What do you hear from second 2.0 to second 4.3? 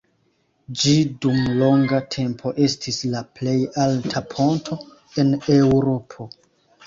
tempo estis la plej alta